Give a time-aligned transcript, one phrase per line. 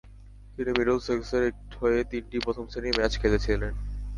[0.55, 1.43] তিনি মিডলসেক্সের
[1.79, 3.61] হয়ে তিনটি প্রথম শ্রেণির ম্যাচ খেলেছিলেন।